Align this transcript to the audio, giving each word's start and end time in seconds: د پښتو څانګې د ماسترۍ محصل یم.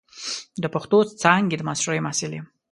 د 0.61 0.63
پښتو 0.73 0.97
څانګې 1.21 1.55
د 1.57 1.63
ماسترۍ 1.67 1.99
محصل 2.05 2.31
یم. 2.37 2.45